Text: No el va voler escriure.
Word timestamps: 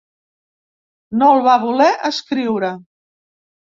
No 1.21 1.31
el 1.35 1.45
va 1.51 1.59
voler 1.69 1.93
escriure. 2.13 2.77